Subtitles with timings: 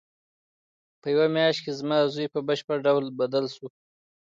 [1.01, 3.67] په یوه میاشت کې زما زوی په بشپړ ډول بدل شو